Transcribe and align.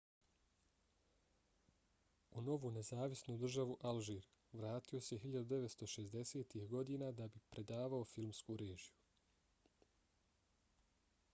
u 2.39 2.41
novu 2.45 2.71
nezavisnu 2.77 3.35
državu 3.43 3.75
alžir 3.89 4.29
vratio 4.61 5.01
se 5.09 5.19
1960-ih 5.25 6.65
godina 6.73 7.11
da 7.21 7.27
bi 7.35 7.43
predavao 7.57 8.07
filmsku 8.15 8.57
režiju 8.63 9.77